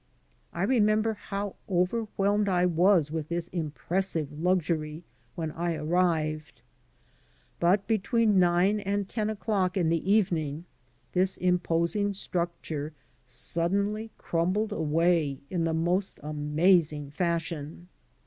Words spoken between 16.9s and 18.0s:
fashion.